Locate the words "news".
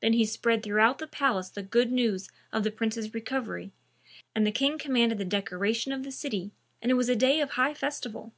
1.92-2.28